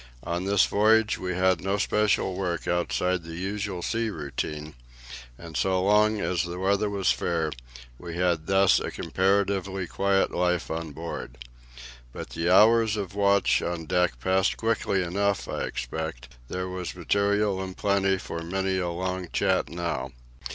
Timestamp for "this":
0.45-0.65